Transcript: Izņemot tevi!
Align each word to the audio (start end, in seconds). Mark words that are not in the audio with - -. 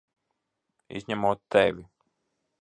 Izņemot 1.01 1.43
tevi! 1.57 1.87